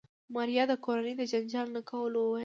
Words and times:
ماريا 0.33 0.63
د 0.71 0.73
کورنۍ 0.85 1.13
د 1.17 1.21
جنجال 1.31 1.67
نه 1.75 1.81
کولو 1.89 2.17
وويل. 2.23 2.39